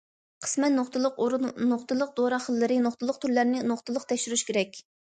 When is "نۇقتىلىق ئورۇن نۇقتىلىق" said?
0.79-2.17